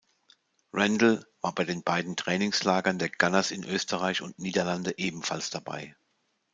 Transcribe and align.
Randall 0.73 1.27
war 1.41 1.53
bei 1.53 1.63
den 1.63 1.83
beiden 1.83 2.15
Trainingslagern 2.15 2.97
der 2.97 3.11
Gunners 3.11 3.51
in 3.51 3.63
Österreich 3.63 4.23
und 4.23 4.39
Niederlande 4.39 4.97
ebenfalls 4.97 5.51
dabei. 5.51 5.95